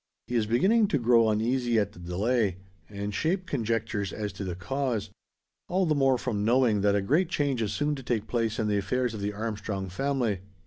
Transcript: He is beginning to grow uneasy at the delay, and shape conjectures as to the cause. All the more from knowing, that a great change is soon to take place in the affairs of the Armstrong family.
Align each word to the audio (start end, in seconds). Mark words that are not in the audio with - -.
He 0.25 0.33
is 0.35 0.47
beginning 0.47 0.87
to 0.87 0.97
grow 0.97 1.29
uneasy 1.29 1.77
at 1.77 1.91
the 1.91 1.99
delay, 1.99 2.57
and 2.89 3.13
shape 3.13 3.45
conjectures 3.45 4.11
as 4.11 4.33
to 4.33 4.43
the 4.43 4.55
cause. 4.55 5.11
All 5.69 5.85
the 5.85 5.93
more 5.93 6.17
from 6.17 6.43
knowing, 6.43 6.81
that 6.81 6.95
a 6.95 7.03
great 7.03 7.29
change 7.29 7.61
is 7.61 7.71
soon 7.71 7.93
to 7.93 8.01
take 8.01 8.25
place 8.25 8.57
in 8.57 8.67
the 8.67 8.79
affairs 8.79 9.13
of 9.13 9.21
the 9.21 9.31
Armstrong 9.31 9.89
family. 9.89 10.39